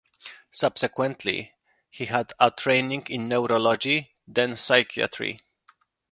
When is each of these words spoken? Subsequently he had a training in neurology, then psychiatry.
Subsequently 0.49 1.53
he 1.91 2.05
had 2.05 2.33
a 2.39 2.49
training 2.49 3.03
in 3.07 3.29
neurology, 3.29 4.15
then 4.27 4.55
psychiatry. 4.55 5.37